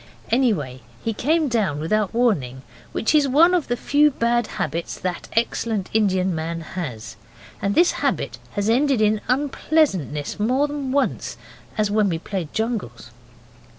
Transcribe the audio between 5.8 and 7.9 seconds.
Indian man has, and